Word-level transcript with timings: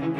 Welcome 0.00 0.18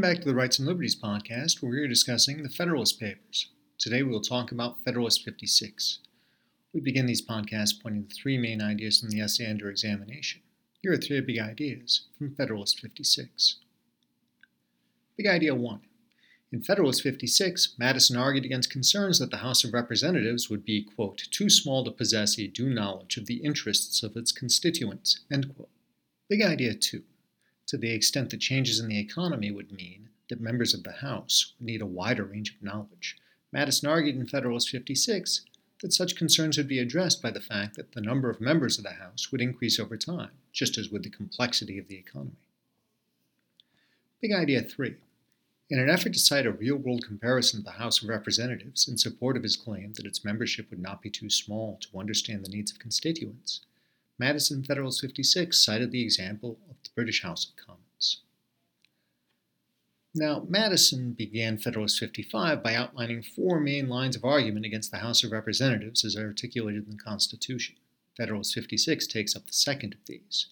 back 0.00 0.20
to 0.20 0.24
the 0.24 0.34
Rights 0.36 0.60
and 0.60 0.68
Liberties 0.68 0.94
podcast, 0.94 1.60
where 1.60 1.72
we 1.72 1.80
are 1.80 1.88
discussing 1.88 2.44
the 2.44 2.48
Federalist 2.48 3.00
Papers. 3.00 3.48
Today 3.78 4.04
we 4.04 4.10
will 4.10 4.20
talk 4.20 4.52
about 4.52 4.84
Federalist 4.84 5.24
56. 5.24 5.98
We 6.72 6.80
begin 6.80 7.06
these 7.06 7.26
podcasts 7.26 7.72
pointing 7.82 8.06
to 8.06 8.14
three 8.14 8.38
main 8.38 8.62
ideas 8.62 9.00
from 9.00 9.10
the 9.10 9.20
essay 9.20 9.50
under 9.50 9.68
examination. 9.68 10.42
Here 10.80 10.92
are 10.92 10.96
three 10.96 11.20
big 11.22 11.40
ideas 11.40 12.02
from 12.16 12.36
Federalist 12.36 12.78
56. 12.78 13.61
Big 15.16 15.26
Idea 15.26 15.54
1. 15.54 15.80
In 16.52 16.62
Federalist 16.62 17.02
56, 17.02 17.74
Madison 17.78 18.16
argued 18.16 18.44
against 18.44 18.70
concerns 18.70 19.18
that 19.18 19.30
the 19.30 19.38
House 19.38 19.64
of 19.64 19.72
Representatives 19.72 20.48
would 20.48 20.64
be, 20.64 20.82
quote, 20.82 21.28
too 21.30 21.50
small 21.50 21.84
to 21.84 21.90
possess 21.90 22.38
a 22.38 22.46
due 22.46 22.68
knowledge 22.68 23.16
of 23.16 23.26
the 23.26 23.36
interests 23.36 24.02
of 24.02 24.16
its 24.16 24.32
constituents, 24.32 25.20
end 25.30 25.54
quote. 25.54 25.68
Big 26.28 26.42
Idea 26.42 26.74
2 26.74 27.02
to 27.66 27.78
the 27.78 27.92
extent 27.92 28.28
that 28.30 28.40
changes 28.40 28.78
in 28.78 28.88
the 28.88 28.98
economy 28.98 29.50
would 29.50 29.72
mean 29.72 30.10
that 30.28 30.40
members 30.40 30.74
of 30.74 30.82
the 30.82 30.92
House 30.92 31.54
would 31.58 31.66
need 31.66 31.80
a 31.80 31.86
wider 31.86 32.24
range 32.24 32.54
of 32.54 32.62
knowledge. 32.62 33.16
Madison 33.50 33.88
argued 33.88 34.16
in 34.16 34.26
Federalist 34.26 34.68
56 34.68 35.42
that 35.80 35.92
such 35.92 36.16
concerns 36.16 36.58
would 36.58 36.68
be 36.68 36.78
addressed 36.78 37.22
by 37.22 37.30
the 37.30 37.40
fact 37.40 37.76
that 37.76 37.92
the 37.92 38.00
number 38.00 38.28
of 38.28 38.40
members 38.40 38.76
of 38.76 38.84
the 38.84 38.92
House 38.92 39.32
would 39.32 39.40
increase 39.40 39.78
over 39.78 39.96
time, 39.96 40.32
just 40.52 40.76
as 40.76 40.90
would 40.90 41.02
the 41.02 41.10
complexity 41.10 41.78
of 41.78 41.88
the 41.88 41.96
economy. 41.96 42.36
Big 44.22 44.32
Idea 44.32 44.62
3. 44.62 44.94
In 45.68 45.80
an 45.80 45.90
effort 45.90 46.12
to 46.12 46.18
cite 46.20 46.46
a 46.46 46.52
real 46.52 46.76
world 46.76 47.04
comparison 47.04 47.58
of 47.58 47.64
the 47.64 47.72
House 47.72 48.00
of 48.00 48.08
Representatives 48.08 48.86
in 48.86 48.96
support 48.96 49.36
of 49.36 49.42
his 49.42 49.56
claim 49.56 49.94
that 49.94 50.06
its 50.06 50.24
membership 50.24 50.70
would 50.70 50.78
not 50.78 51.02
be 51.02 51.10
too 51.10 51.28
small 51.28 51.76
to 51.80 51.98
understand 51.98 52.44
the 52.44 52.50
needs 52.50 52.70
of 52.70 52.78
constituents, 52.78 53.62
Madison 54.20 54.62
Federalist 54.62 55.00
56 55.00 55.58
cited 55.58 55.90
the 55.90 56.04
example 56.04 56.56
of 56.70 56.76
the 56.84 56.90
British 56.94 57.24
House 57.24 57.46
of 57.46 57.56
Commons. 57.56 58.20
Now, 60.14 60.46
Madison 60.48 61.14
began 61.14 61.58
Federalist 61.58 61.98
55 61.98 62.62
by 62.62 62.76
outlining 62.76 63.24
four 63.24 63.58
main 63.58 63.88
lines 63.88 64.14
of 64.14 64.24
argument 64.24 64.66
against 64.66 64.92
the 64.92 64.98
House 64.98 65.24
of 65.24 65.32
Representatives 65.32 66.04
as 66.04 66.16
articulated 66.16 66.84
in 66.84 66.96
the 66.96 67.02
Constitution. 67.02 67.74
Federalist 68.16 68.54
56 68.54 69.08
takes 69.08 69.34
up 69.34 69.46
the 69.46 69.52
second 69.52 69.94
of 69.94 70.06
these, 70.06 70.46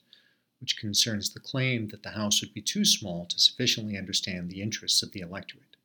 which 0.61 0.77
concerns 0.77 1.31
the 1.31 1.41
claim 1.41 1.89
that 1.89 2.03
the 2.03 2.11
House 2.11 2.41
would 2.41 2.53
be 2.53 2.61
too 2.61 2.85
small 2.85 3.27
to 3.27 3.39
sufficiently 3.39 3.97
understand 3.97 4.49
the 4.49 4.61
interests 4.61 5.03
of 5.03 5.13
the 5.13 5.21
electorate. 5.21 5.77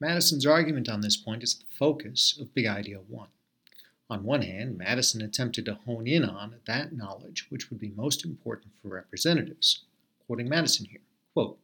Madison's 0.00 0.46
argument 0.46 0.88
on 0.88 1.02
this 1.02 1.16
point 1.16 1.42
is 1.42 1.54
the 1.54 1.64
focus 1.78 2.36
of 2.40 2.54
Big 2.54 2.66
Idea 2.66 2.98
1. 2.98 3.28
On 4.08 4.24
one 4.24 4.42
hand, 4.42 4.76
Madison 4.76 5.22
attempted 5.22 5.66
to 5.66 5.74
hone 5.74 6.06
in 6.06 6.24
on 6.24 6.56
that 6.66 6.92
knowledge 6.92 7.46
which 7.48 7.70
would 7.70 7.78
be 7.78 7.90
most 7.90 8.24
important 8.24 8.72
for 8.80 8.88
representatives. 8.88 9.84
Quoting 10.26 10.48
Madison 10.48 10.86
here, 10.86 11.02
quote, 11.32 11.60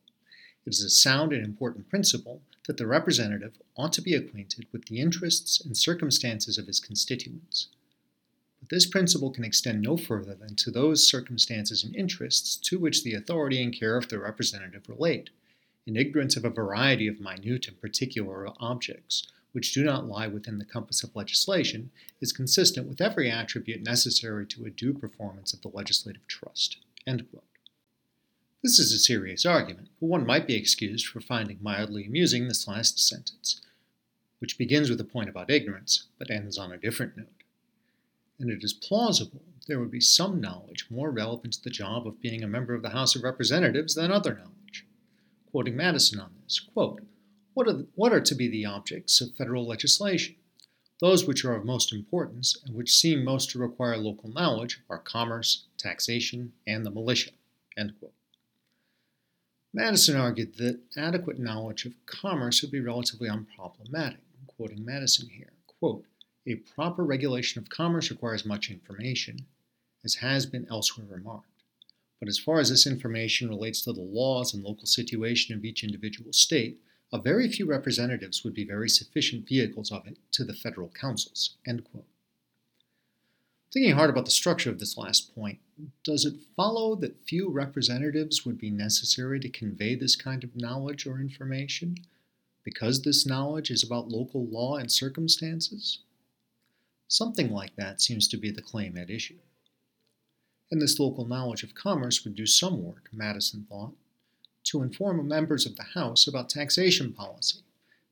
It 0.65 0.71
is 0.71 0.85
a 0.85 0.91
sound 0.91 1.33
and 1.33 1.45
important 1.45 1.89
principle 1.89 2.43
that 2.67 2.77
the 2.77 2.87
representative 2.87 3.59
ought 3.77 3.93
to 3.95 4.03
be 4.03 4.15
acquainted 4.15 4.67
with 4.71 4.85
the 4.87 5.01
interests 5.01 5.61
and 5.61 5.77
circumstances 5.77 6.59
of 6.59 6.67
his 6.67 6.79
constituents. 6.79 7.69
This 8.69 8.87
principle 8.87 9.31
can 9.31 9.45
extend 9.45 9.83
no 9.83 9.97
further 9.97 10.35
than 10.35 10.57
to 10.57 10.71
those 10.71 11.09
circumstances 11.09 11.85
and 11.85 11.95
interests 11.95 12.57
to 12.57 12.79
which 12.79 13.05
the 13.05 13.15
authority 13.15 13.63
and 13.63 13.73
care 13.73 13.97
of 13.97 14.09
the 14.09 14.19
representative 14.19 14.89
relate, 14.89 15.31
in 15.87 15.97
ignorance 15.97 16.37
of 16.37 16.45
a 16.45 16.51
variety 16.51 17.07
of 17.07 17.21
minute 17.21 17.69
and 17.69 17.81
particular 17.81 18.49
objects 18.59 19.29
which 19.53 19.73
do 19.73 19.83
not 19.83 20.07
lie 20.07 20.27
within 20.27 20.59
the 20.59 20.67
compass 20.67 21.03
of 21.03 21.17
legislation, 21.17 21.91
is 22.21 22.31
consistent 22.31 22.87
with 22.87 23.01
every 23.01 23.31
attribute 23.31 23.83
necessary 23.83 24.45
to 24.45 24.67
a 24.67 24.71
due 24.71 24.93
performance 24.93 25.55
of 25.55 25.63
the 25.63 25.69
legislative 25.69 26.27
trust. 26.27 26.77
This 28.63 28.79
is 28.79 28.93
a 28.93 28.99
serious 28.99 29.47
argument, 29.47 29.89
but 29.99 30.09
one 30.09 30.27
might 30.27 30.47
be 30.47 30.57
excused 30.57 31.07
for 31.07 31.21
finding 31.21 31.59
mildly 31.63 32.05
amusing 32.05 32.49
this 32.49 32.69
last 32.69 32.99
sentence, 32.99 33.63
which 34.41 34.59
begins 34.59 34.91
with 34.91 35.01
a 35.01 35.05
point 35.05 35.31
about 35.31 35.51
ignorance, 35.51 36.05
but 36.19 36.31
ends 36.31 36.59
on 36.59 36.71
a 36.71 36.77
different 36.77 37.17
note. 37.17 37.36
And 38.39 38.51
it 38.51 38.63
is 38.63 38.73
plausible 38.73 39.43
there 39.67 39.81
would 39.81 39.91
be 39.91 40.01
some 40.01 40.41
knowledge 40.41 40.87
more 40.91 41.11
relevant 41.11 41.55
to 41.55 41.63
the 41.63 41.71
job 41.71 42.07
of 42.07 42.21
being 42.21 42.43
a 42.43 42.49
member 42.49 42.75
of 42.75 42.83
the 42.83 42.91
House 42.91 43.17
of 43.17 43.23
Representatives 43.23 43.95
than 43.95 44.13
other 44.13 44.35
knowledge. 44.35 44.87
Quoting 45.51 45.77
Madison 45.77 46.21
on 46.21 46.31
this, 46.43 46.61
quote, 46.61 47.01
what 47.55 47.69
are, 47.69 47.85
what 47.95 48.13
are 48.13 48.21
to 48.21 48.35
be 48.35 48.49
the 48.49 48.67
objects 48.67 49.21
of 49.21 49.35
federal 49.35 49.67
legislation? 49.67 50.37
Those 51.01 51.27
which 51.27 51.45
are 51.45 51.55
of 51.55 51.65
most 51.65 51.93
importance 51.93 52.57
and 52.65 52.75
which 52.75 52.95
seem 52.95 53.25
most 53.25 53.51
to 53.51 53.59
require 53.59 53.97
local 53.97 54.31
knowledge 54.31 54.81
are 54.89 54.99
commerce, 54.99 55.67
taxation, 55.79 56.53
and 56.67 56.87
the 56.87 56.91
militia. 56.91 57.31
End 57.77 57.95
quote. 57.99 58.13
Madison 59.75 60.17
argued 60.17 60.57
that 60.57 60.81
adequate 60.97 61.39
knowledge 61.39 61.85
of 61.85 61.93
commerce 62.07 62.63
would 62.63 62.71
be 62.71 62.81
relatively 62.81 63.29
unproblematic. 63.29 64.19
Quoting 64.47 64.85
Madison 64.85 65.29
here. 65.29 65.53
Quote, 65.79 66.05
a 66.47 66.57
proper 66.57 67.05
regulation 67.05 67.61
of 67.61 67.69
commerce 67.69 68.11
requires 68.11 68.47
much 68.47 68.71
information, 68.71 69.47
as 70.05 70.17
has 70.17 70.47
been 70.47 70.67
elsewhere 70.71 71.07
remarked. 71.09 71.63
But 72.21 72.29
as 72.29 72.39
far 72.39 72.61
as 72.61 72.71
this 72.71 72.87
information 72.87 73.49
relates 73.49 73.83
to 73.83 73.93
the 73.93 74.01
laws 74.01 74.55
and 74.55 74.63
local 74.63 74.87
situation 74.87 75.55
of 75.55 75.65
each 75.65 75.85
individual 75.85 76.33
state, 76.33 76.81
a 77.13 77.21
very 77.21 77.49
few 77.51 77.67
representatives 77.67 78.43
would 78.43 78.55
be 78.55 78.65
very 78.65 78.89
sufficient 78.89 79.49
vehicles 79.49 79.93
of 79.93 80.07
it 80.07 80.19
to 80.33 80.45
the 80.45 80.55
federal 80.55 80.89
councils. 80.89 81.57
Thinking 83.73 83.95
hard 83.95 84.11
about 84.11 84.25
the 84.25 84.31
structure 84.31 84.71
of 84.71 84.79
this 84.79 84.97
last 84.97 85.35
point, 85.35 85.59
does 86.03 86.25
it 86.25 86.35
follow 86.57 86.95
that 86.97 87.27
few 87.27 87.51
representatives 87.51 88.47
would 88.47 88.59
be 88.59 88.71
necessary 88.71 89.39
to 89.41 89.49
convey 89.49 89.95
this 89.95 90.17
kind 90.17 90.43
of 90.45 90.57
knowledge 90.57 91.07
or 91.07 91.21
information 91.21 91.97
because 92.65 93.03
this 93.03 93.27
knowledge 93.27 93.71
is 93.71 93.85
about 93.85 94.09
local 94.09 94.47
law 94.47 94.77
and 94.77 94.91
circumstances? 94.91 95.99
Something 97.09 97.51
like 97.53 97.77
that 97.77 98.01
seems 98.01 98.27
to 98.29 98.37
be 98.37 98.51
the 98.51 98.63
claim 98.63 98.97
at 98.97 99.11
issue. 99.11 99.39
And 100.71 100.83
this 100.83 100.99
local 100.99 101.25
knowledge 101.25 101.63
of 101.63 101.75
commerce 101.75 102.25
would 102.25 102.35
do 102.35 102.47
some 102.47 102.83
work, 102.83 103.09
Madison 103.13 103.67
thought, 103.69 103.95
to 104.65 104.83
inform 104.83 105.27
members 105.29 105.65
of 105.65 105.77
the 105.77 105.85
House 105.95 106.27
about 106.27 106.51
taxation 106.51 107.13
policy. 107.13 107.61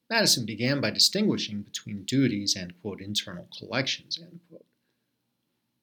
Madison 0.09 0.47
began 0.47 0.81
by 0.81 0.91
distinguishing 0.91 1.63
between 1.63 2.05
duties 2.05 2.55
and, 2.55 2.81
quote, 2.81 3.01
internal 3.01 3.49
collections, 3.59 4.19
end 4.21 4.39
quote. 4.49 4.65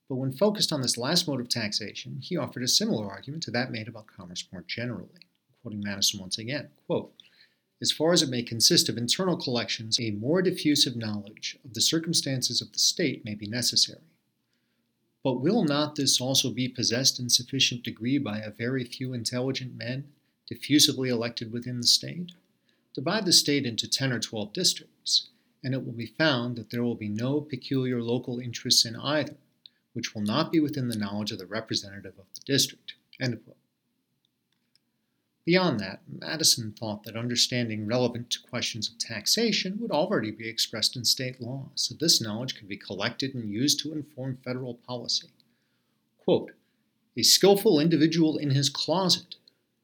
But 0.07 0.16
when 0.16 0.31
focused 0.31 0.71
on 0.71 0.81
this 0.81 0.97
last 0.97 1.27
mode 1.27 1.41
of 1.41 1.50
taxation, 1.50 2.19
he 2.21 2.38
offered 2.38 2.63
a 2.63 2.67
similar 2.67 3.09
argument 3.09 3.44
to 3.44 3.51
that 3.51 3.71
made 3.71 3.88
about 3.88 4.07
commerce 4.07 4.47
more 4.51 4.63
generally. 4.67 5.09
Quoting 5.61 5.81
Madison 5.83 6.19
once 6.19 6.38
again, 6.38 6.69
quote, 6.88 7.13
as 7.81 7.92
far 7.92 8.14
as 8.14 8.22
it 8.22 8.30
may 8.30 8.44
consist 8.44 8.90
of 8.90 8.97
internal 8.97 9.36
collections, 9.36 10.00
a 10.00 10.12
more 10.12 10.42
diffusive 10.42 10.96
knowledge 10.96 11.58
of 11.66 11.74
the 11.74 11.81
circumstances 11.81 12.62
of 12.62 12.72
the 12.72 12.80
state 12.80 13.25
may 13.25 13.34
be 13.34 13.47
necessary. 13.47 14.02
But 15.24 15.42
will 15.42 15.64
not 15.64 15.96
this 15.96 16.22
also 16.22 16.52
be 16.52 16.68
possessed 16.68 17.19
in 17.19 17.30
sufficient 17.30 17.84
degree 17.84 18.18
by 18.18 18.40
a 18.40 18.52
very 18.52 18.84
few 18.84 19.14
intelligent 19.14 19.75
men 19.75 20.09
diffusively 20.47 21.09
elected 21.09 21.52
within 21.52 21.81
the 21.81 21.88
state, 21.88 22.31
divide 22.94 23.25
the 23.25 23.34
state 23.34 23.66
into 23.66 23.90
10 23.90 24.12
or 24.12 24.19
12 24.19 24.53
districts, 24.53 25.30
and 25.63 25.74
it 25.74 25.86
will 25.86 25.94
be 25.94 26.08
found 26.08 26.56
that 26.58 26.69
there 26.69 26.84
will 26.84 26.96
be 26.96 27.09
no 27.09 27.42
peculiar 27.42 28.02
local 28.02 28.40
interests 28.40 28.86
in 28.86 28.96
either, 28.96 29.38
which 29.94 30.13
will 30.13 30.22
not 30.22 30.52
be 30.52 30.59
within 30.59 30.88
the 30.88 30.96
knowledge 30.96 31.31
of 31.31 31.40
the 31.40 31.46
representative 31.46 32.13
of 32.19 32.25
the 32.34 32.42
district. 32.46 32.94
Beyond 35.51 35.81
that, 35.81 36.00
Madison 36.07 36.72
thought 36.72 37.03
that 37.03 37.17
understanding 37.17 37.86
relevant 37.86 38.30
to 38.30 38.39
questions 38.39 38.88
of 38.88 38.98
taxation 38.98 39.80
would 39.81 39.92
already 39.92 40.31
be 40.31 40.48
expressed 40.48 40.95
in 40.95 41.03
state 41.03 41.42
law, 41.42 41.71
so 41.75 41.94
this 41.94 42.21
knowledge 42.21 42.56
could 42.56 42.69
be 42.69 42.77
collected 42.77 43.36
and 43.36 43.51
used 43.51 43.77
to 43.81 43.92
inform 43.92 44.38
federal 44.45 44.75
policy. 44.75 45.27
Quote, 46.18 46.53
a 47.18 47.21
skillful 47.21 47.81
individual 47.81 48.38
in 48.38 48.51
his 48.51 48.69
closet 48.69 49.36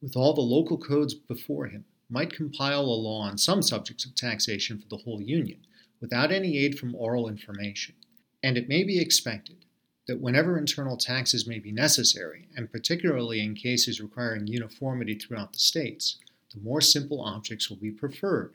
with 0.01 0.15
all 0.15 0.33
the 0.33 0.39
local 0.39 0.77
codes 0.77 1.13
before 1.13 1.67
him, 1.67 1.83
might 2.09 2.31
compile 2.31 2.85
a 2.85 3.03
law 3.03 3.23
on 3.23 3.37
some 3.37 3.61
subjects 3.61 4.05
of 4.05 4.15
taxation 4.15 4.79
for 4.79 4.87
the 4.87 5.03
whole 5.03 5.21
Union, 5.21 5.67
without 5.99 6.31
any 6.31 6.57
aid 6.57 6.79
from 6.79 6.95
oral 6.95 7.27
information. 7.27 7.93
And 8.41 8.57
it 8.57 8.69
may 8.69 8.85
be 8.85 9.01
expected 9.01 9.65
that 10.07 10.21
whenever 10.21 10.57
internal 10.57 10.97
taxes 10.97 11.45
may 11.45 11.59
be 11.59 11.71
necessary, 11.71 12.47
and 12.55 12.71
particularly 12.71 13.41
in 13.41 13.55
cases 13.55 14.01
requiring 14.01 14.47
uniformity 14.47 15.15
throughout 15.15 15.53
the 15.53 15.59
states, 15.59 16.17
the 16.53 16.61
more 16.61 16.81
simple 16.81 17.21
objects 17.21 17.69
will 17.69 17.77
be 17.77 17.91
preferred. 17.91 18.53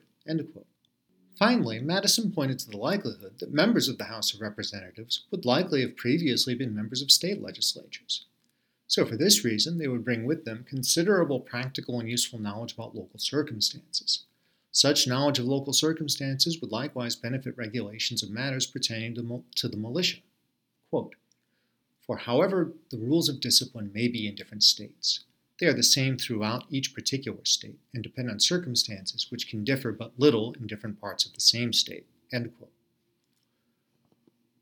Finally, 1.39 1.81
Madison 1.81 2.31
pointed 2.33 2.59
to 2.59 2.71
the 2.71 2.77
likelihood 2.77 3.39
that 3.39 3.53
members 3.53 3.89
of 3.89 3.99
the 3.99 4.05
House 4.05 4.33
of 4.33 4.41
Representatives 4.41 5.25
would 5.31 5.45
likely 5.45 5.81
have 5.81 5.97
previously 5.97 6.55
been 6.55 6.75
members 6.75 7.03
of 7.03 7.11
state 7.11 7.43
legislatures. 7.43 8.27
So, 8.87 9.07
for 9.07 9.17
this 9.17 9.45
reason, 9.45 9.79
they 9.79 9.89
would 9.89 10.05
bring 10.05 10.25
with 10.25 10.45
them 10.45 10.65
considerable 10.69 11.41
practical 11.41 11.99
and 11.99 12.09
useful 12.09 12.39
knowledge 12.39 12.75
about 12.75 12.95
local 12.95 13.19
circumstances. 13.19 14.25
Such 14.71 15.07
knowledge 15.07 15.39
of 15.39 15.47
local 15.47 15.73
circumstances 15.73 16.61
would 16.61 16.73
likewise 16.73 17.17
benefit 17.17 17.57
regulations 17.57 18.23
of 18.23 18.31
matters 18.31 18.67
pertaining 18.67 19.15
to, 19.15 19.69
the 19.69 19.77
militia. 19.77 20.19
Quote, 20.91 21.15
For 22.07 22.17
however 22.17 22.75
the 22.91 22.99
rules 22.99 23.29
of 23.29 23.41
discipline 23.41 23.93
may 23.93 24.09
be 24.09 24.27
in 24.27 24.35
different 24.35 24.65
states, 24.65 25.25
they 25.59 25.67
are 25.67 25.73
the 25.73 25.85
same 25.85 26.19
throughout 26.19 26.65
each 26.69 26.95
particular 26.95 27.45
state 27.45 27.79
and 27.95 28.03
depend 28.03 28.29
on 28.29 28.41
circumstances 28.41 29.31
which 29.31 29.49
can 29.49 29.63
differ 29.63 29.93
but 29.93 30.19
little 30.19 30.53
in 30.55 30.67
different 30.67 31.01
parts 31.01 31.25
of 31.25 31.35
the 31.35 31.41
same 31.41 31.73
state. 31.73 32.07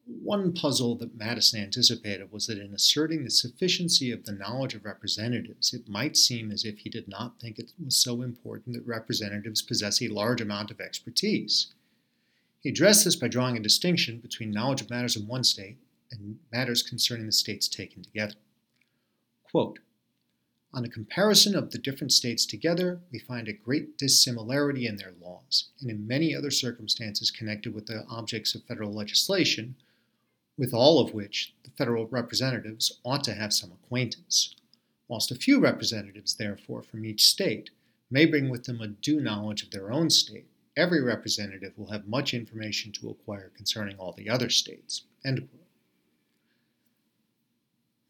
One 0.05 0.53
puzzle 0.53 0.97
that 0.97 1.17
Madison 1.17 1.63
anticipated 1.63 2.31
was 2.31 2.47
that 2.47 2.59
in 2.59 2.75
asserting 2.75 3.25
the 3.25 3.31
sufficiency 3.31 4.11
of 4.11 4.25
the 4.25 4.33
knowledge 4.33 4.75
of 4.75 4.85
representatives, 4.85 5.73
it 5.73 5.89
might 5.89 6.19
seem 6.19 6.51
as 6.51 6.65
if 6.65 6.81
he 6.81 6.91
did 6.91 7.09
not 7.09 7.41
think 7.41 7.59
it 7.59 7.73
was 7.83 7.97
so 7.97 8.21
important 8.21 8.75
that 8.75 8.87
representatives 8.87 9.63
possess 9.63 10.03
a 10.03 10.09
large 10.09 10.43
amount 10.43 10.71
of 10.71 10.81
expertise. 10.81 11.69
He 12.61 12.69
addressed 12.69 13.07
this 13.07 13.17
by 13.17 13.29
drawing 13.29 13.57
a 13.57 13.61
distinction 13.61 14.19
between 14.19 14.51
knowledge 14.51 14.83
of 14.83 14.91
matters 14.91 15.17
in 15.17 15.27
one 15.27 15.45
state 15.45 15.79
and 16.11 16.39
matters 16.53 16.83
concerning 16.83 17.27
the 17.27 17.33
states 17.33 17.69
taken 17.69 18.03
together. 18.03 18.35
Quote, 19.45 19.81
on 20.73 20.85
a 20.85 20.89
comparison 20.89 21.57
of 21.57 21.73
the 21.73 21.79
different 21.79 22.13
states 22.13 22.47
together, 22.47 23.01
we 23.11 23.19
find 23.19 23.49
a 23.49 23.53
great 23.53 23.99
dissimilarity 23.99 24.87
in 24.87 24.97
their 24.97 25.15
laws, 25.21 25.71
and 25.81 25.91
in 25.91 26.07
many 26.07 26.33
other 26.33 26.53
circumstances 26.53 27.33
connected 27.33 27.75
with 27.75 27.87
the 27.87 28.05
objects 28.09 28.55
of 28.55 28.63
federal 28.63 28.93
legislation, 28.93 29.75
with 30.57 30.73
all 30.73 31.01
of 31.01 31.13
which 31.13 31.55
the 31.65 31.71
federal 31.71 32.07
representatives 32.07 33.01
ought 33.05 33.25
to 33.25 33.35
have 33.35 33.53
some 33.53 33.73
acquaintance. 33.73 34.55
Whilst 35.09 35.33
a 35.33 35.35
few 35.35 35.59
representatives, 35.59 36.35
therefore, 36.35 36.85
from 36.85 37.05
each 37.05 37.27
state 37.27 37.71
may 38.09 38.25
bring 38.25 38.49
with 38.49 38.65
them 38.65 38.81
a 38.81 38.87
due 38.87 39.21
knowledge 39.21 39.65
of 39.65 39.73
their 39.73 39.91
own 39.91 40.09
state, 40.09 40.47
every 40.77 41.03
representative 41.03 41.77
will 41.77 41.91
have 41.91 42.07
much 42.07 42.33
information 42.33 42.93
to 42.93 43.11
acquire 43.11 43.51
concerning 43.57 43.97
all 43.97 44.13
the 44.13 44.31
other 44.31 44.49
states. 44.49 45.03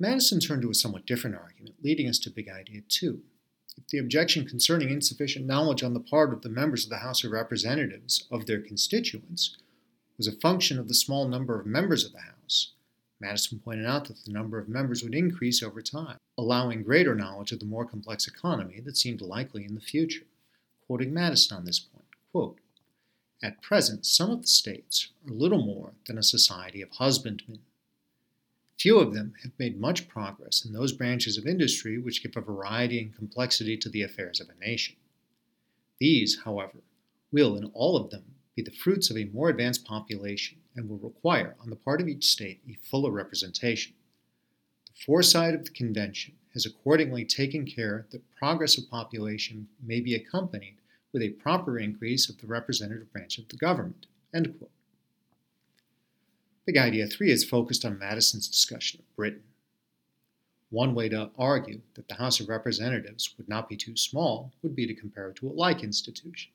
Madison 0.01 0.41
turned 0.41 0.63
to 0.63 0.71
a 0.71 0.75
somewhat 0.75 1.07
different 1.07 1.37
argument, 1.37 1.77
leading 1.83 2.09
us 2.09 2.19
to 2.21 2.31
Big 2.31 2.49
Idea 2.49 2.81
2. 2.89 3.23
If 3.77 3.87
the 3.89 3.99
objection 3.99 4.47
concerning 4.47 4.91
insufficient 4.91 5.47
knowledge 5.47 5.83
on 5.83 5.95
the 5.95 6.01
part 6.01 6.33
of 6.33 6.43
the 6.43 6.49
members 6.49 6.85
of 6.85 6.91
the 6.91 6.99
House 6.99 7.23
of 7.23 7.31
Representatives 7.31 8.27
of 8.31 8.47
their 8.47 8.61
constituents 8.61 9.57
was 10.17 10.27
a 10.27 10.33
function 10.33 10.79
of 10.79 10.89
the 10.89 10.95
small 10.95 11.29
number 11.29 11.61
of 11.61 11.67
members 11.67 12.05
of 12.05 12.13
the 12.13 12.21
House, 12.21 12.73
Madison 13.21 13.59
pointed 13.59 13.85
out 13.85 14.07
that 14.07 14.25
the 14.25 14.33
number 14.33 14.59
of 14.59 14.69
members 14.69 15.03
would 15.03 15.15
increase 15.15 15.63
over 15.63 15.83
time, 15.83 16.17
allowing 16.39 16.83
greater 16.83 17.15
knowledge 17.15 17.53
of 17.53 17.61
the 17.61 17.67
more 17.67 17.85
complex 17.85 18.27
economy 18.27 18.81
that 18.81 18.97
seemed 18.97 19.21
likely 19.21 19.65
in 19.65 19.75
the 19.75 19.81
future. 19.81 20.25
Quoting 20.87 21.13
Madison 21.13 21.59
on 21.59 21.67
this 21.67 21.79
point, 21.79 22.07
quote, 22.33 22.59
At 23.43 23.61
present, 23.61 24.07
some 24.07 24.31
of 24.31 24.41
the 24.41 24.49
states 24.49 25.11
are 25.27 25.35
little 25.35 25.63
more 25.63 25.93
than 26.07 26.17
a 26.17 26.23
society 26.23 26.81
of 26.81 26.91
husbandmen 26.93 27.61
Few 28.81 28.99
of 28.99 29.13
them 29.13 29.35
have 29.43 29.53
made 29.59 29.79
much 29.79 30.09
progress 30.09 30.65
in 30.65 30.73
those 30.73 30.95
branches 30.95 31.37
of 31.37 31.47
industry 31.47 31.99
which 31.99 32.23
give 32.23 32.35
a 32.35 32.41
variety 32.41 32.99
and 32.99 33.15
complexity 33.15 33.77
to 33.77 33.91
the 33.91 34.01
affairs 34.01 34.41
of 34.41 34.49
a 34.49 34.55
nation. 34.55 34.97
These, 35.99 36.45
however, 36.45 36.79
will 37.31 37.59
in 37.59 37.67
all 37.75 37.95
of 37.95 38.09
them 38.09 38.37
be 38.57 38.63
the 38.63 38.71
fruits 38.71 39.11
of 39.11 39.19
a 39.19 39.27
more 39.27 39.51
advanced 39.51 39.85
population 39.85 40.63
and 40.75 40.89
will 40.89 40.97
require 40.97 41.57
on 41.61 41.69
the 41.69 41.77
part 41.77 42.01
of 42.01 42.09
each 42.09 42.25
state 42.25 42.63
a 42.67 42.79
fuller 42.87 43.11
representation. 43.11 43.93
The 44.87 45.03
foresight 45.05 45.53
of 45.53 45.67
the 45.67 45.73
convention 45.73 46.37
has 46.55 46.65
accordingly 46.65 47.27
taken 47.27 47.67
care 47.67 48.07
that 48.13 48.35
progress 48.35 48.79
of 48.79 48.89
population 48.89 49.69
may 49.83 50.01
be 50.01 50.15
accompanied 50.15 50.79
with 51.13 51.21
a 51.21 51.37
proper 51.43 51.79
increase 51.79 52.31
of 52.31 52.39
the 52.39 52.47
representative 52.47 53.13
branch 53.13 53.37
of 53.37 53.47
the 53.49 53.59
government. 53.59 54.07
Big 56.67 56.77
Idea 56.77 57.07
3 57.07 57.31
is 57.31 57.43
focused 57.43 57.87
on 57.87 57.99
Madison's 57.99 58.47
discussion 58.47 59.01
of 59.01 59.17
Britain. 59.17 59.45
One 60.69 60.95
way 60.95 61.09
to 61.09 61.31
argue 61.39 61.81
that 61.95 62.07
the 62.07 62.17
House 62.17 62.39
of 62.39 62.51
Representatives 62.51 63.35
would 63.39 63.49
not 63.49 63.67
be 63.67 63.77
too 63.77 63.97
small 63.97 64.53
would 64.63 64.77
be 64.77 64.87
to 64.87 64.95
compare 64.95 65.31
it 65.31 65.37
to 65.37 65.49
a 65.49 65.53
like 65.53 65.83
institution. 65.83 66.53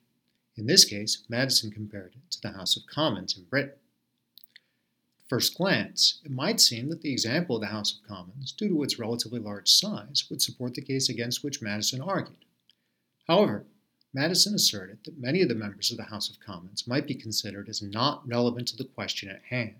In 0.56 0.66
this 0.66 0.84
case, 0.84 1.24
Madison 1.28 1.72
compared 1.72 2.14
it 2.14 2.30
to 2.30 2.40
the 2.40 2.52
House 2.52 2.76
of 2.76 2.86
Commons 2.86 3.36
in 3.36 3.44
Britain. 3.44 3.74
At 5.18 5.28
first 5.28 5.56
glance, 5.56 6.20
it 6.24 6.30
might 6.30 6.60
seem 6.60 6.88
that 6.90 7.02
the 7.02 7.12
example 7.12 7.56
of 7.56 7.62
the 7.62 7.68
House 7.68 7.92
of 7.92 8.06
Commons, 8.06 8.52
due 8.52 8.68
to 8.68 8.82
its 8.84 9.00
relatively 9.00 9.40
large 9.40 9.68
size, 9.68 10.24
would 10.30 10.40
support 10.40 10.74
the 10.74 10.82
case 10.82 11.08
against 11.08 11.42
which 11.42 11.60
Madison 11.60 12.00
argued. 12.00 12.44
However, 13.26 13.66
Madison 14.14 14.54
asserted 14.54 15.00
that 15.04 15.18
many 15.18 15.42
of 15.42 15.48
the 15.48 15.56
members 15.56 15.90
of 15.90 15.96
the 15.96 16.04
House 16.04 16.30
of 16.30 16.38
Commons 16.38 16.86
might 16.86 17.08
be 17.08 17.14
considered 17.16 17.68
as 17.68 17.82
not 17.82 18.26
relevant 18.26 18.68
to 18.68 18.76
the 18.76 18.84
question 18.84 19.28
at 19.28 19.42
hand 19.50 19.74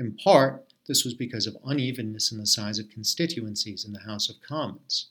in 0.00 0.14
part, 0.14 0.64
this 0.86 1.04
was 1.04 1.12
because 1.12 1.46
of 1.46 1.58
unevenness 1.62 2.32
in 2.32 2.38
the 2.38 2.46
size 2.46 2.78
of 2.78 2.88
constituencies 2.88 3.84
in 3.84 3.92
the 3.92 4.00
House 4.00 4.30
of 4.30 4.40
Commons. 4.40 5.08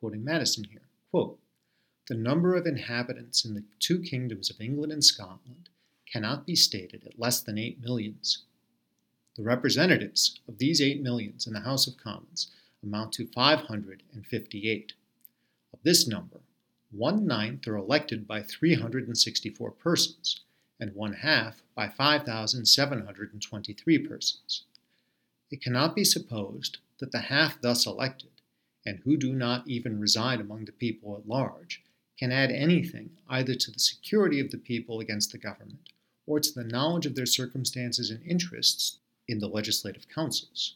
Quoting 0.00 0.22
Madison 0.22 0.64
here, 0.64 0.82
quote, 1.10 1.38
the 2.08 2.14
number 2.14 2.54
of 2.54 2.66
inhabitants 2.66 3.46
in 3.46 3.54
the 3.54 3.64
two 3.80 4.00
kingdoms 4.00 4.50
of 4.50 4.60
England 4.60 4.92
and 4.92 5.02
Scotland 5.02 5.70
cannot 6.04 6.46
be 6.46 6.54
stated 6.54 7.04
at 7.06 7.18
less 7.18 7.40
than 7.40 7.56
eight 7.56 7.82
millions. 7.82 8.44
The 9.36 9.42
representatives 9.42 10.38
of 10.46 10.58
these 10.58 10.82
eight 10.82 11.02
millions 11.02 11.46
in 11.46 11.54
the 11.54 11.60
House 11.60 11.86
of 11.86 11.96
Commons 11.96 12.50
amount 12.82 13.14
to 13.14 13.26
558. 13.26 14.92
Of 15.72 15.78
this 15.82 16.06
number, 16.06 16.40
one 16.90 17.26
ninth 17.26 17.66
are 17.66 17.76
elected 17.76 18.26
by 18.26 18.42
364 18.42 19.70
persons, 19.70 20.40
and 20.80 20.94
one 20.94 21.14
half 21.14 21.62
by 21.74 21.88
5,723 21.88 23.98
persons. 23.98 24.62
It 25.50 25.62
cannot 25.62 25.96
be 25.96 26.04
supposed 26.04 26.78
that 26.98 27.12
the 27.12 27.20
half 27.20 27.60
thus 27.60 27.86
elected, 27.86 28.30
and 28.84 28.98
who 29.00 29.16
do 29.16 29.32
not 29.32 29.66
even 29.66 30.00
reside 30.00 30.40
among 30.40 30.64
the 30.64 30.72
people 30.72 31.16
at 31.16 31.28
large, 31.28 31.82
can 32.18 32.32
add 32.32 32.50
anything 32.50 33.10
either 33.28 33.54
to 33.54 33.70
the 33.70 33.78
security 33.78 34.40
of 34.40 34.50
the 34.50 34.58
people 34.58 35.00
against 35.00 35.32
the 35.32 35.38
government 35.38 35.90
or 36.26 36.40
to 36.40 36.52
the 36.52 36.64
knowledge 36.64 37.06
of 37.06 37.14
their 37.14 37.26
circumstances 37.26 38.10
and 38.10 38.24
interests 38.26 38.98
in 39.26 39.38
the 39.38 39.48
legislative 39.48 40.08
councils. 40.08 40.74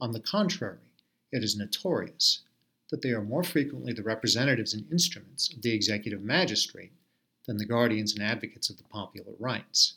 On 0.00 0.12
the 0.12 0.20
contrary, 0.20 0.78
it 1.30 1.44
is 1.44 1.56
notorious 1.56 2.40
that 2.90 3.02
they 3.02 3.10
are 3.10 3.22
more 3.22 3.44
frequently 3.44 3.92
the 3.92 4.02
representatives 4.02 4.74
and 4.74 4.90
instruments 4.90 5.52
of 5.52 5.62
the 5.62 5.72
executive 5.72 6.22
magistrate 6.22 6.92
than 7.46 7.56
the 7.56 7.64
guardians 7.64 8.12
and 8.12 8.22
advocates 8.22 8.70
of 8.70 8.76
the 8.76 8.84
popular 8.84 9.32
rights. 9.38 9.94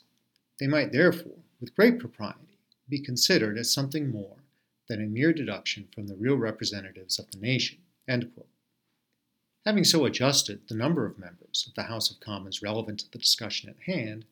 They 0.58 0.66
might 0.66 0.92
therefore, 0.92 1.38
with 1.60 1.74
great 1.74 1.98
propriety, 1.98 2.58
be 2.88 2.98
considered 2.98 3.58
as 3.58 3.72
something 3.72 4.10
more 4.10 4.36
than 4.88 5.02
a 5.02 5.06
mere 5.06 5.32
deduction 5.32 5.88
from 5.94 6.06
the 6.06 6.16
real 6.16 6.36
representatives 6.36 7.18
of 7.18 7.30
the 7.30 7.38
nation. 7.38 7.78
Having 9.66 9.84
so 9.84 10.04
adjusted 10.04 10.60
the 10.68 10.74
number 10.74 11.06
of 11.06 11.18
members 11.18 11.64
of 11.66 11.74
the 11.74 11.84
House 11.84 12.10
of 12.10 12.20
Commons 12.20 12.60
relevant 12.60 13.00
to 13.00 13.10
the 13.10 13.18
discussion 13.18 13.70
at 13.70 13.80
hand, 13.86 14.26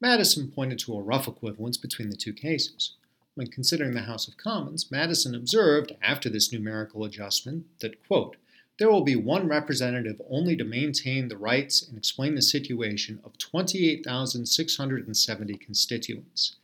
Madison 0.00 0.50
pointed 0.50 0.78
to 0.80 0.94
a 0.94 1.02
rough 1.02 1.28
equivalence 1.28 1.76
between 1.76 2.08
the 2.08 2.16
two 2.16 2.32
cases. 2.32 2.94
When 3.34 3.48
considering 3.48 3.92
the 3.92 4.02
House 4.02 4.26
of 4.26 4.38
Commons, 4.38 4.90
Madison 4.90 5.34
observed, 5.34 5.92
after 6.00 6.30
this 6.30 6.50
numerical 6.50 7.04
adjustment, 7.04 7.66
that, 7.80 8.02
quote, 8.06 8.36
there 8.80 8.90
will 8.90 9.04
be 9.04 9.14
one 9.14 9.46
representative 9.46 10.20
only 10.30 10.56
to 10.56 10.64
maintain 10.64 11.28
the 11.28 11.36
rights 11.36 11.86
and 11.86 11.98
explain 11.98 12.34
the 12.34 12.40
situation 12.40 13.20
of 13.22 13.36
28,670 13.36 15.56
constituents. 15.58 16.56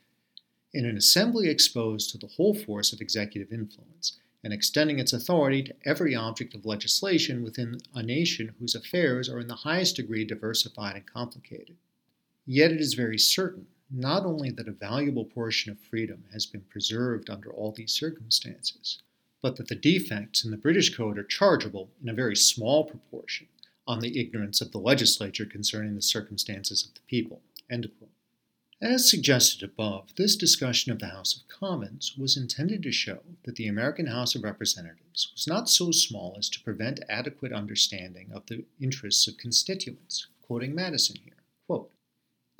In 0.73 0.87
an 0.87 0.97
assembly 0.97 1.47
exposed 1.47 2.09
to 2.09 2.17
the 2.17 2.25
whole 2.25 2.55
force 2.55 2.91
of 2.91 3.01
executive 3.01 3.53
influence, 3.53 4.17
and 4.43 4.51
extending 4.51 4.97
its 4.97 5.13
authority 5.13 5.61
to 5.61 5.75
every 5.85 6.15
object 6.15 6.55
of 6.55 6.65
legislation 6.65 7.43
within 7.43 7.77
a 7.93 8.01
nation 8.01 8.55
whose 8.57 8.73
affairs 8.73 9.29
are 9.29 9.39
in 9.39 9.47
the 9.47 9.53
highest 9.53 9.97
degree 9.97 10.25
diversified 10.25 10.95
and 10.95 11.05
complicated. 11.05 11.75
Yet 12.47 12.71
it 12.71 12.81
is 12.81 12.95
very 12.95 13.19
certain 13.19 13.67
not 13.91 14.25
only 14.25 14.49
that 14.49 14.67
a 14.67 14.71
valuable 14.71 15.25
portion 15.25 15.71
of 15.71 15.79
freedom 15.79 16.23
has 16.33 16.47
been 16.47 16.61
preserved 16.61 17.29
under 17.29 17.51
all 17.51 17.73
these 17.73 17.93
circumstances, 17.93 19.03
but 19.47 19.55
that 19.55 19.69
the 19.69 19.75
defects 19.75 20.43
in 20.43 20.51
the 20.51 20.57
British 20.57 20.93
Code 20.93 21.17
are 21.17 21.23
chargeable 21.23 21.89
in 22.03 22.09
a 22.09 22.13
very 22.13 22.35
small 22.35 22.83
proportion 22.83 23.47
on 23.87 24.01
the 24.01 24.19
ignorance 24.19 24.59
of 24.59 24.73
the 24.73 24.77
legislature 24.77 25.45
concerning 25.45 25.95
the 25.95 26.01
circumstances 26.01 26.85
of 26.85 26.93
the 26.93 26.99
people. 27.07 27.39
As 28.81 29.09
suggested 29.09 29.63
above, 29.63 30.13
this 30.17 30.35
discussion 30.35 30.91
of 30.91 30.99
the 30.99 31.07
House 31.07 31.33
of 31.33 31.47
Commons 31.47 32.17
was 32.17 32.35
intended 32.35 32.83
to 32.83 32.91
show 32.91 33.19
that 33.45 33.55
the 33.55 33.69
American 33.69 34.07
House 34.07 34.35
of 34.35 34.43
Representatives 34.43 35.31
was 35.33 35.47
not 35.47 35.69
so 35.69 35.91
small 35.91 36.35
as 36.37 36.49
to 36.49 36.61
prevent 36.61 36.99
adequate 37.07 37.53
understanding 37.53 38.29
of 38.33 38.45
the 38.47 38.65
interests 38.81 39.29
of 39.29 39.37
constituents. 39.37 40.27
Quoting 40.41 40.75
Madison 40.75 41.15
here, 41.23 41.41
quote, 41.67 41.89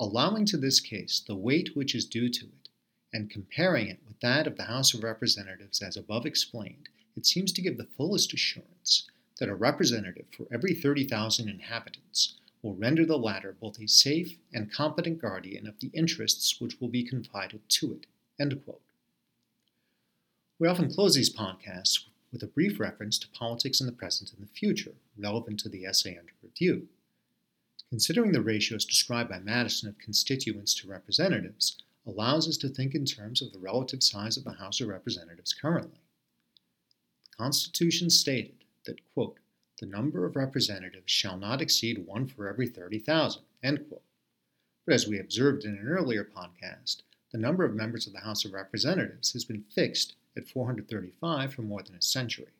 allowing 0.00 0.46
to 0.46 0.56
this 0.56 0.80
case 0.80 1.20
the 1.20 1.36
weight 1.36 1.76
which 1.76 1.94
is 1.94 2.06
due 2.06 2.30
to 2.30 2.46
it, 2.46 2.57
and 3.12 3.30
comparing 3.30 3.88
it 3.88 4.00
with 4.06 4.20
that 4.20 4.46
of 4.46 4.56
the 4.56 4.64
House 4.64 4.94
of 4.94 5.02
Representatives 5.02 5.80
as 5.82 5.96
above 5.96 6.26
explained, 6.26 6.88
it 7.16 7.26
seems 7.26 7.52
to 7.52 7.62
give 7.62 7.76
the 7.76 7.88
fullest 7.96 8.32
assurance 8.32 9.08
that 9.38 9.48
a 9.48 9.54
representative 9.54 10.26
for 10.36 10.46
every 10.52 10.74
30,000 10.74 11.48
inhabitants 11.48 12.34
will 12.62 12.74
render 12.74 13.06
the 13.06 13.18
latter 13.18 13.54
both 13.60 13.80
a 13.80 13.86
safe 13.86 14.36
and 14.52 14.72
competent 14.72 15.20
guardian 15.20 15.66
of 15.66 15.78
the 15.80 15.90
interests 15.94 16.60
which 16.60 16.80
will 16.80 16.88
be 16.88 17.04
confided 17.04 17.60
to 17.68 17.92
it. 17.92 18.06
We 20.58 20.68
often 20.68 20.92
close 20.92 21.14
these 21.14 21.34
podcasts 21.34 22.04
with 22.32 22.42
a 22.42 22.48
brief 22.48 22.78
reference 22.78 23.18
to 23.18 23.28
politics 23.28 23.80
in 23.80 23.86
the 23.86 23.92
present 23.92 24.32
and 24.32 24.42
the 24.42 24.52
future, 24.52 24.94
relevant 25.16 25.60
to 25.60 25.68
the 25.68 25.84
essay 25.86 26.18
under 26.18 26.32
review. 26.42 26.88
Considering 27.90 28.32
the 28.32 28.42
ratios 28.42 28.84
described 28.84 29.30
by 29.30 29.38
Madison 29.38 29.88
of 29.88 29.98
constituents 29.98 30.74
to 30.74 30.88
representatives 30.88 31.76
allows 32.08 32.48
us 32.48 32.56
to 32.56 32.68
think 32.68 32.94
in 32.94 33.04
terms 33.04 33.42
of 33.42 33.52
the 33.52 33.58
relative 33.58 34.02
size 34.02 34.36
of 34.36 34.44
the 34.44 34.54
House 34.54 34.80
of 34.80 34.88
Representatives 34.88 35.52
currently. 35.52 36.00
The 37.30 37.36
Constitution 37.36 38.10
stated 38.10 38.64
that, 38.84 38.98
quote, 39.14 39.36
the 39.78 39.86
number 39.86 40.24
of 40.24 40.34
representatives 40.34 41.12
shall 41.12 41.36
not 41.36 41.60
exceed 41.60 42.04
one 42.06 42.26
for 42.26 42.48
every 42.48 42.66
30,000, 42.66 43.42
end 43.62 43.88
quote. 43.88 44.02
But 44.84 44.94
as 44.94 45.06
we 45.06 45.20
observed 45.20 45.64
in 45.64 45.76
an 45.76 45.86
earlier 45.86 46.24
podcast, 46.24 47.02
the 47.30 47.38
number 47.38 47.64
of 47.64 47.74
members 47.74 48.06
of 48.06 48.14
the 48.14 48.20
House 48.20 48.44
of 48.44 48.54
Representatives 48.54 49.32
has 49.34 49.44
been 49.44 49.62
fixed 49.74 50.14
at 50.36 50.48
435 50.48 51.54
for 51.54 51.62
more 51.62 51.82
than 51.82 51.94
a 51.94 52.02
century. 52.02 52.52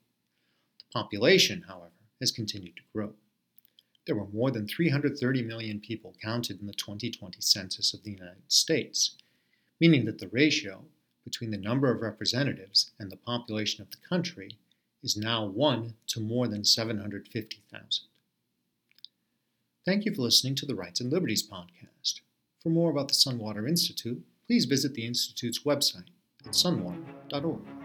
The 0.78 0.85
population, 0.93 1.64
however, 1.67 1.90
has 2.21 2.31
continued 2.31 2.76
to 2.76 2.83
grow 2.95 3.14
there 4.09 4.17
were 4.17 4.26
more 4.33 4.50
than 4.50 4.67
330 4.67 5.43
million 5.43 5.78
people 5.78 6.17
counted 6.23 6.59
in 6.61 6.67
the 6.67 6.73
2020 6.73 7.43
census 7.43 7.93
of 7.93 8.02
the 8.02 8.11
United 8.11 8.43
States, 8.49 9.17
meaning 9.81 10.05
that 10.05 10.19
the 10.19 10.29
ratio 10.29 10.85
between 11.25 11.51
the 11.51 11.59
number 11.59 11.91
of 11.91 12.01
representatives 12.01 12.91
and 12.99 13.11
the 13.11 13.17
population 13.17 13.83
of 13.83 13.91
the 13.91 14.09
country 14.09 14.59
is 15.03 15.17
now 15.17 15.45
1 15.45 15.95
to 16.09 16.21
more 16.21 16.49
than 16.49 16.65
750,000. 16.65 18.05
Thank 19.85 20.05
you 20.05 20.15
for 20.15 20.23
listening 20.23 20.55
to 20.57 20.67
the 20.67 20.75
Rights 20.75 21.01
and 21.01 21.13
Liberties 21.13 21.47
podcast. 21.49 22.21
For 22.63 22.71
more 22.71 22.91
about 22.91 23.09
the 23.09 23.15
Sunwater 23.15 23.69
Institute, 23.69 24.23
please 24.47 24.65
visit 24.65 24.95
the 24.95 25.07
Institute's 25.07 25.61
website 25.65 26.09
at 26.45 26.53
sunwater.org. 26.53 27.78